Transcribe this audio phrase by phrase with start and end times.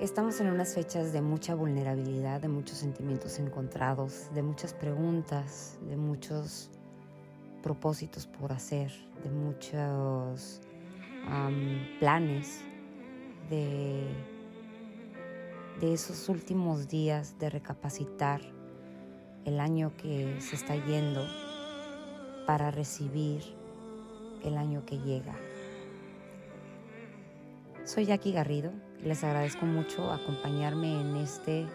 [0.00, 5.96] Estamos en unas fechas de mucha vulnerabilidad, de muchos sentimientos encontrados, de muchas preguntas, de
[5.96, 6.70] muchos
[7.64, 8.92] propósitos por hacer,
[9.24, 10.60] de muchos
[11.98, 12.60] planes,
[13.50, 14.06] de,
[15.82, 18.40] esos últimos días de recapacitar
[19.44, 21.26] el año que se está yendo
[22.46, 23.42] para recibir
[24.44, 25.34] el año que llega.
[27.88, 28.70] Soy Jackie Garrido
[29.02, 31.66] y les agradezco mucho acompañarme en este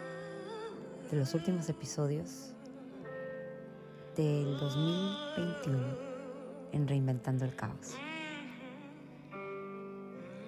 [1.10, 2.54] de los últimos episodios
[4.16, 5.98] del 2021
[6.72, 7.96] en Reinventando el Caos.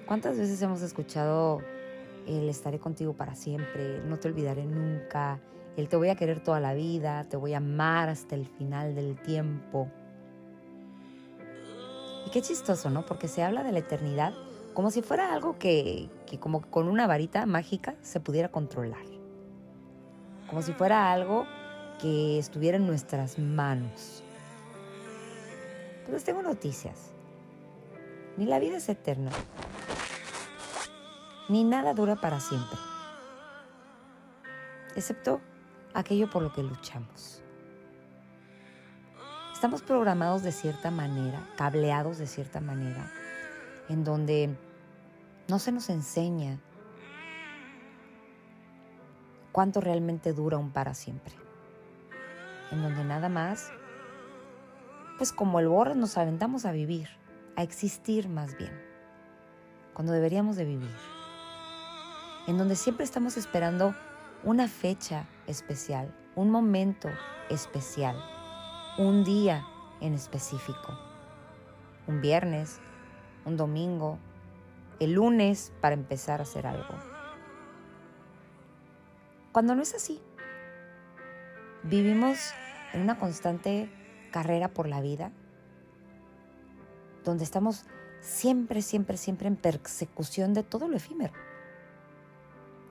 [0.05, 1.61] ¿Cuántas veces hemos escuchado
[2.27, 5.39] el estaré contigo para siempre, no te olvidaré nunca,
[5.77, 8.93] el te voy a querer toda la vida, te voy a amar hasta el final
[8.93, 9.89] del tiempo?
[12.27, 13.03] Y qué chistoso, ¿no?
[13.07, 14.35] Porque se habla de la eternidad
[14.75, 19.05] como si fuera algo que, como con una varita mágica se pudiera controlar.
[20.49, 21.47] Como si fuera algo
[21.99, 24.21] que estuviera en nuestras manos.
[26.07, 27.13] Pues tengo noticias.
[28.37, 29.31] Ni la vida es eterna,
[31.47, 32.77] ni nada dura para siempre,
[34.93, 35.39] excepto
[35.93, 37.41] aquello por lo que luchamos.
[39.53, 43.09] Estamos programados de cierta manera, cableados de cierta manera,
[43.87, 44.57] en donde
[45.47, 46.59] no se nos enseña
[49.51, 51.33] cuánto realmente dura un para siempre.
[52.71, 53.69] En donde nada más,
[55.17, 57.09] pues como el borro nos aventamos a vivir,
[57.55, 58.73] a existir más bien,
[59.93, 60.95] cuando deberíamos de vivir.
[62.47, 63.95] En donde siempre estamos esperando
[64.43, 67.09] una fecha especial, un momento
[67.49, 68.17] especial,
[68.97, 69.63] un día
[70.01, 70.99] en específico,
[72.07, 72.79] un viernes,
[73.45, 74.19] un domingo,
[74.99, 76.95] el lunes para empezar a hacer algo.
[79.51, 80.21] Cuando no es así,
[81.83, 82.53] vivimos
[82.93, 83.89] en una constante
[84.31, 85.31] carrera por la vida,
[87.23, 87.85] donde estamos
[88.19, 91.33] siempre, siempre, siempre en persecución de todo lo efímero.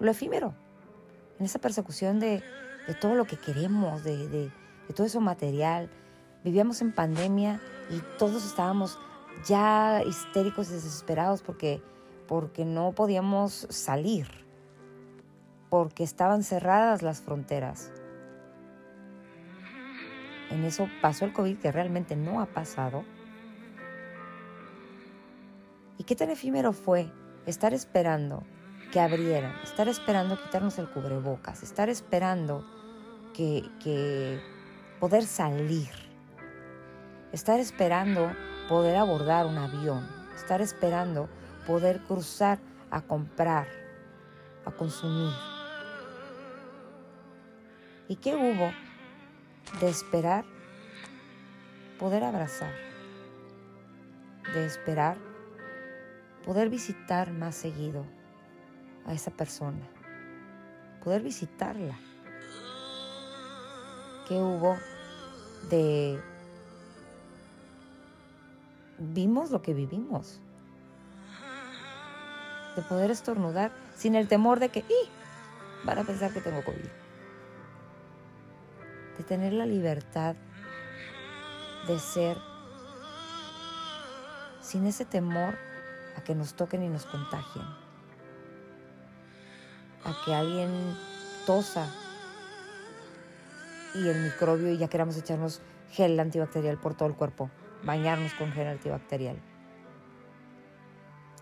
[0.00, 0.54] Lo efímero,
[1.38, 2.42] en esa persecución de,
[3.00, 4.50] todo lo que queremos, de, de
[4.94, 5.90] todo eso material.
[6.44, 8.98] Vivíamos en pandemia y todos estábamos
[9.46, 11.82] ya histéricos desesperados porque,
[12.26, 14.28] porque no podíamos salir,
[15.70, 17.92] porque estaban cerradas las fronteras.
[20.50, 23.04] En eso pasó el COVID que realmente no ha pasado.
[25.98, 27.10] ¿Y qué tan efímero fue
[27.46, 28.42] estar esperando
[28.92, 32.64] que abrieran, estar esperando quitarnos el cubrebocas, estar esperando
[33.32, 34.40] que, que
[35.00, 35.90] poder salir,
[37.32, 38.30] estar esperando
[38.68, 41.28] poder abordar un avión, estar esperando
[41.66, 42.58] poder cruzar
[42.90, 43.66] a comprar,
[44.64, 45.32] a consumir.
[48.08, 48.70] ¿Y qué hubo
[49.80, 50.44] de esperar
[51.98, 52.72] poder abrazar?
[54.52, 55.16] De esperar
[56.44, 58.04] poder visitar más seguido
[59.06, 59.88] a esa persona,
[61.02, 61.98] poder visitarla.
[64.28, 64.76] ¿Qué hubo
[65.70, 66.20] de
[68.98, 70.40] vimos lo que vivimos.
[72.76, 75.84] De poder estornudar sin el temor de que ¡y!
[75.84, 76.88] van a pensar que tengo COVID.
[79.18, 80.36] De tener la libertad
[81.86, 82.36] de ser
[84.60, 85.56] sin ese temor
[86.16, 87.64] a que nos toquen y nos contagien.
[90.04, 90.96] A que alguien
[91.46, 91.86] tosa
[93.94, 95.60] y el microbio y ya queramos echarnos
[95.92, 97.50] gel antibacterial por todo el cuerpo
[97.84, 99.36] bañarnos con gel antibacterial.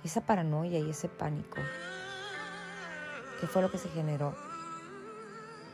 [0.04, 1.58] Esa paranoia y ese pánico,
[3.40, 4.34] ¿qué fue lo que se generó?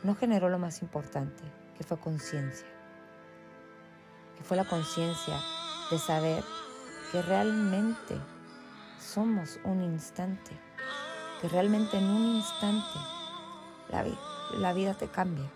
[0.03, 1.41] No generó lo más importante,
[1.77, 2.67] que fue conciencia.
[4.37, 5.35] Que fue la conciencia
[5.89, 6.43] de saber
[7.11, 8.15] que realmente
[8.99, 10.51] somos un instante.
[11.41, 12.99] Que realmente en un instante
[13.89, 14.05] la,
[14.59, 15.49] la vida te cambia.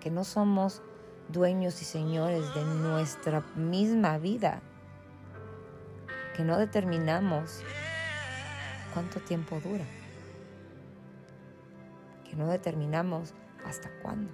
[0.00, 0.82] Que no somos
[1.28, 4.60] dueños y señores de nuestra misma vida,
[6.38, 7.64] que no determinamos
[8.94, 9.84] cuánto tiempo dura,
[12.30, 13.34] que no determinamos
[13.66, 14.32] hasta cuándo.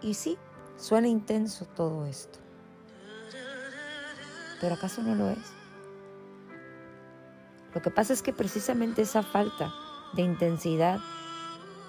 [0.00, 0.38] Y sí,
[0.76, 2.38] suena intenso todo esto,
[4.60, 5.52] pero ¿acaso no lo es?
[7.74, 9.72] Lo que pasa es que precisamente esa falta
[10.12, 11.00] de intensidad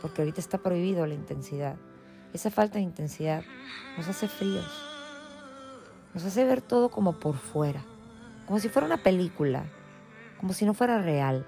[0.02, 1.76] porque ahorita está prohibido la intensidad.
[2.34, 3.44] Esa falta de intensidad
[3.98, 4.91] nos hace fríos,
[6.14, 7.84] nos hace ver todo como por fuera,
[8.46, 9.66] como si fuera una película,
[10.40, 11.46] como si no fuera real.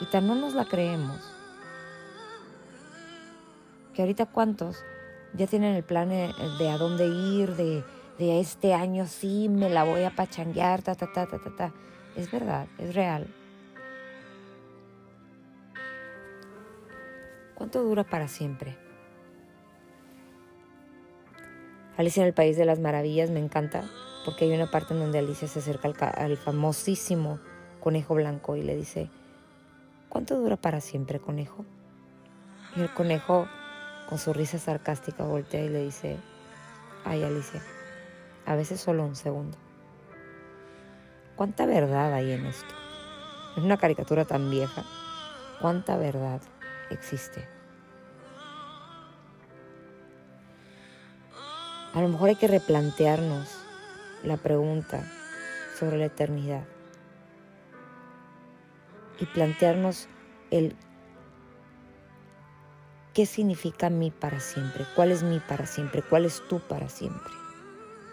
[0.00, 1.20] Y tan no nos la creemos.
[3.94, 4.82] Que ahorita cuántos
[5.34, 7.84] ya tienen el plan de a dónde ir, de,
[8.18, 11.72] de este año sí me la voy a pachanguear, ta, ta, ta, ta, ta, ta.
[12.16, 13.26] Es verdad, es real.
[17.54, 18.76] ¿Cuánto dura para siempre?
[22.02, 23.84] Alicia en el País de las Maravillas me encanta
[24.24, 27.38] porque hay una parte en donde Alicia se acerca al, famosísimo
[27.78, 29.08] conejo blanco y le dice,
[30.08, 31.64] ¿cuánto dura para siempre, conejo?
[32.74, 33.46] Y el conejo,
[34.08, 36.16] con su risa sarcástica, voltea y le dice,
[37.04, 37.62] ay Alicia,
[38.46, 39.56] a veces solo un segundo.
[41.36, 42.74] ¿Cuánta verdad hay en esto?
[43.56, 44.82] Es una caricatura tan vieja.
[45.60, 46.40] ¿Cuánta verdad
[46.90, 47.46] existe?
[51.94, 53.48] A lo mejor hay que replantearnos
[54.24, 55.04] la pregunta
[55.78, 56.64] sobre la eternidad
[59.18, 60.08] y plantearnos
[60.50, 60.74] el
[63.12, 67.32] qué significa mi para siempre, cuál es mi para siempre, cuál es tu para siempre,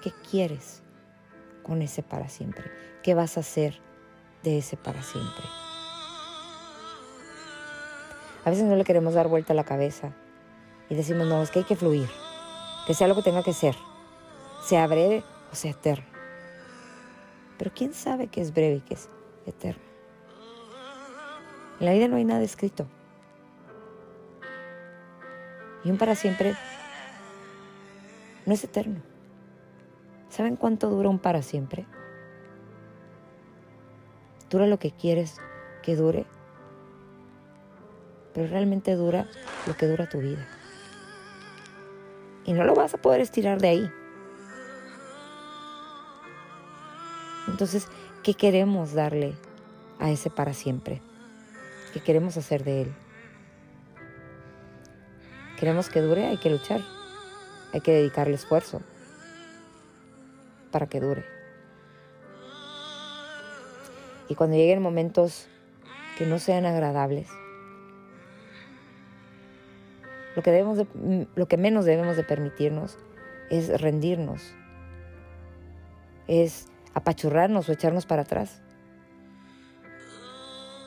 [0.03, 0.83] qué quieres
[1.63, 2.65] con ese para siempre,
[3.01, 3.79] qué vas a hacer
[4.43, 5.45] de ese para siempre.
[8.43, 10.11] A veces no le queremos dar vuelta a la cabeza
[10.89, 12.09] y decimos, no, es que hay que fluir
[12.89, 13.75] que sea lo que tenga que ser,
[14.63, 16.07] sea breve o sea eterno.
[17.59, 19.07] Pero ¿quién sabe qué es breve y qué es
[19.45, 19.83] eterno?
[21.79, 22.87] En la vida no hay nada escrito.
[25.83, 26.55] Y un para siempre
[28.47, 29.03] no es eterno.
[30.29, 31.85] ¿Saben cuánto dura un para siempre?
[34.49, 35.39] Dura lo que quieres
[35.83, 36.25] que dure,
[38.33, 39.27] pero realmente dura
[39.67, 40.47] lo que dura tu vida
[42.49, 43.91] y no lo vas a poder estirar de ahí.
[47.47, 47.87] Entonces,
[48.23, 49.35] ¿qué queremos darle
[49.99, 50.99] a ese para siempre?
[51.93, 52.93] ¿Qué queremos hacer de él?
[55.59, 56.81] Queremos que dure, hay que luchar,
[57.71, 58.81] hay que dedicarle esfuerzo
[60.71, 61.23] para que dure.
[64.27, 65.45] Y cuando lleguen momentos
[66.17, 67.29] que no sean agradables,
[70.39, 70.87] lo que, debemos
[71.35, 72.97] lo que menos debemos de permitirnos
[73.49, 74.41] es rendirnos,
[76.27, 78.61] es apachurrarnos o echarnos para atrás.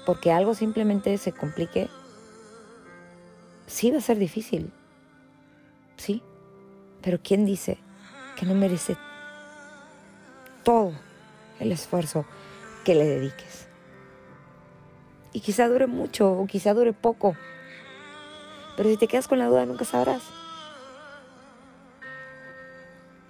[0.07, 1.91] Porque algo simplemente se complique,
[3.67, 4.73] sí va a ser difícil,
[5.99, 6.23] sí,
[7.03, 7.77] pero ¿quién dice
[8.37, 8.97] que no merece
[10.65, 10.93] todo
[11.61, 12.25] el esfuerzo
[12.87, 13.69] que le dediques?
[15.35, 17.37] Y quizá dure mucho o quizá dure poco,
[18.77, 20.23] pero si te quedas con la duda, nunca sabrás.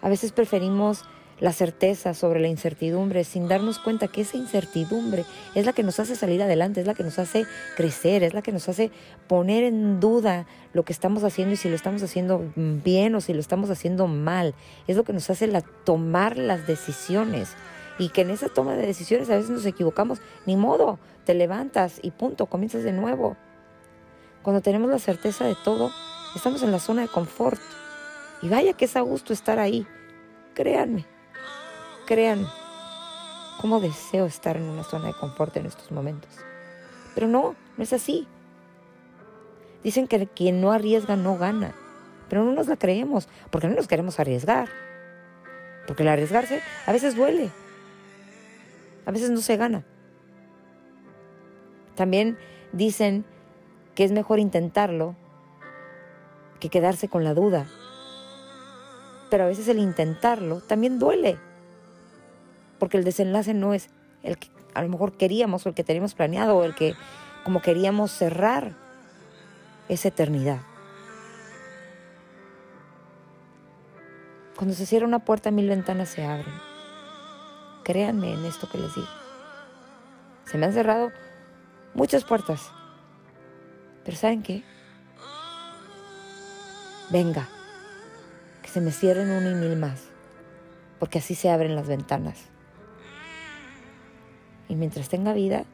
[0.00, 1.04] A veces preferimos
[1.42, 5.24] la certeza sobre la incertidumbre sin darnos cuenta que esa incertidumbre
[5.56, 7.46] es la que nos hace salir adelante, es la que nos hace
[7.76, 8.92] crecer, es la que nos hace
[9.26, 13.34] poner en duda lo que estamos haciendo y si lo estamos haciendo bien o si
[13.34, 14.54] lo estamos haciendo mal.
[14.86, 15.50] Es lo que nos hace
[15.82, 17.56] tomar las decisiones.
[17.98, 20.20] Y que en esa toma de decisiones a veces nos equivocamos.
[20.46, 23.36] Ni modo, te levantas y punto, comienzas de nuevo.
[24.42, 25.92] Cuando tenemos la certeza de todo,
[26.34, 27.60] estamos en la zona de confort.
[28.42, 29.86] Y vaya que es a gusto estar ahí.
[30.54, 31.06] Créanme,
[32.06, 32.48] créanme.
[33.60, 36.30] ¿Cómo deseo estar en una zona de confort en estos momentos?
[37.14, 38.26] Pero no, no es así.
[39.84, 41.74] Dicen que quien no arriesga no gana.
[42.28, 44.68] Pero no nos la creemos, porque no nos queremos arriesgar.
[45.86, 47.50] Porque el arriesgarse a veces duele.
[49.06, 49.84] A veces no se gana.
[51.94, 52.38] También
[52.72, 53.24] dicen
[53.94, 55.14] que es mejor intentarlo
[56.60, 57.66] que quedarse con la duda.
[59.30, 61.38] Pero a veces el intentarlo también duele,
[62.78, 63.90] porque el desenlace no es
[64.22, 66.94] el que a lo mejor queríamos o el que teníamos planeado o el que
[67.44, 68.74] como queríamos cerrar
[69.88, 70.60] esa eternidad.
[74.56, 76.54] Cuando se cierra una puerta, mil ventanas se abren.
[77.82, 79.08] Créanme en esto que les digo.
[80.44, 81.10] Se me han cerrado
[81.94, 82.70] muchas puertas
[84.04, 84.62] pero ¿saben qué?
[87.10, 87.48] Venga,
[88.62, 90.04] que se me cierren una y mil más,
[90.98, 92.38] porque así se abren las ventanas.
[94.68, 95.64] Y mientras tenga vida,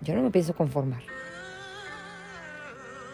[0.00, 1.02] yo no me pienso conformar,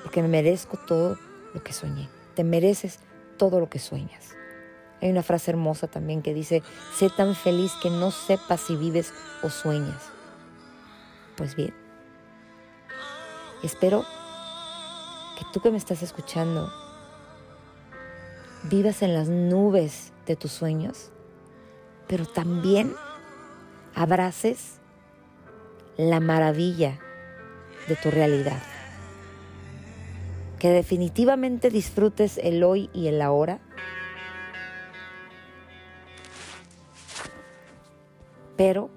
[0.03, 1.17] porque me merezco todo
[1.55, 2.09] lo que soñé.
[2.35, 2.99] Te mereces
[3.39, 4.35] todo lo que sueñas.
[5.01, 6.62] Hay una frase hermosa también que dice,
[6.95, 9.12] sé tan feliz que no sepas si vives
[9.43, 10.01] o sueñas.
[11.37, 11.75] Pues bien,
[13.62, 14.04] Espero
[15.38, 16.69] que tú que me estás escuchando
[18.64, 21.11] vivas en las nubes de tus sueños,
[22.09, 22.92] pero también
[23.95, 24.81] abraces
[25.97, 26.99] la maravilla
[27.87, 28.62] de tu realidad.
[30.59, 33.61] Que definitivamente disfrutes el hoy y el ahora.
[38.57, 38.90] Pero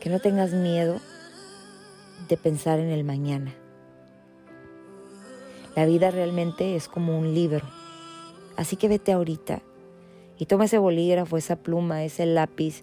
[0.00, 1.00] que no tengas miedo
[2.28, 3.54] de pensar en el mañana.
[5.74, 7.66] La vida realmente es como un libro.
[8.56, 9.62] Así que vete ahorita
[10.38, 12.82] y toma ese bolígrafo, esa pluma, ese lápiz,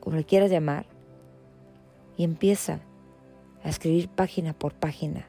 [0.00, 0.86] como le quieras llamar,
[2.16, 2.80] y empieza
[3.62, 5.28] a escribir página por página,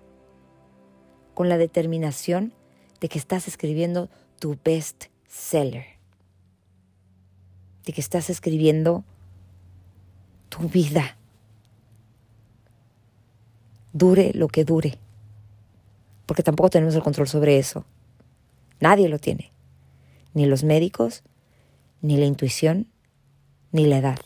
[1.34, 2.54] con la determinación
[3.00, 4.10] de que estás escribiendo
[4.40, 5.86] tu best seller,
[7.86, 9.04] de que estás escribiendo
[10.50, 11.18] tu vida
[13.98, 14.98] dure lo que dure.
[16.26, 17.86] Porque tampoco tenemos el control sobre eso.
[18.80, 19.52] Nadie lo tiene.
[20.34, 21.24] Ni los médicos,
[22.02, 22.88] ni la intuición,
[23.72, 24.20] ni la edad.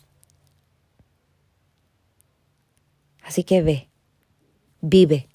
[3.23, 3.89] Así que ve,
[4.81, 5.29] vive,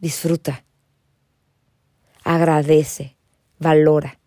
[0.00, 0.64] disfruta,
[2.22, 3.16] agradece,
[3.58, 4.20] valora,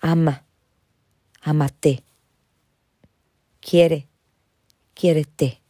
[0.00, 0.44] ama,
[1.40, 2.02] amate,
[3.60, 4.08] quiere,
[4.94, 5.62] quiérete.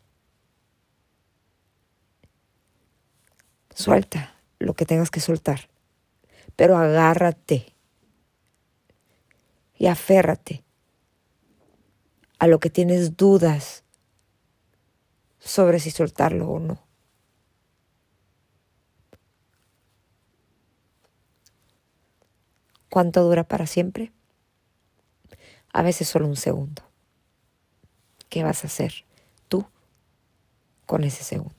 [3.78, 5.68] Suelta lo que tengas que soltar,
[6.56, 7.76] pero agárrate
[9.76, 10.64] y aférrate
[12.40, 13.84] a lo que tienes dudas
[15.38, 16.82] sobre si soltarlo o no.
[22.90, 24.10] ¿Cuánto dura para siempre?
[25.72, 26.82] A veces solo un segundo.
[28.28, 29.04] ¿Qué vas a hacer
[29.46, 29.64] tú
[30.84, 31.57] con ese segundo?